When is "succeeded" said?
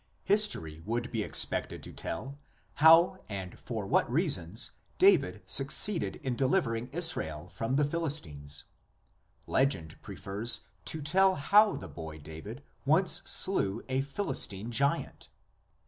5.45-6.15